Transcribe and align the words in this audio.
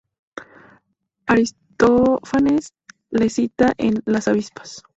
Aristófanes 1.27 2.73
le 3.11 3.29
cita 3.29 3.73
en 3.77 4.01
"Las 4.05 4.27
avispas". 4.27 4.81